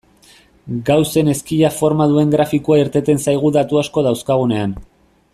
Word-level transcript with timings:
Gaussen 0.87 1.27
ezkila 1.33 1.69
forma 1.75 2.07
duen 2.13 2.33
grafikoa 2.35 2.79
irteten 2.85 3.21
zaigu 3.27 3.51
datu 3.59 3.81
asko 3.83 4.05
dauzkagunean. 4.11 4.75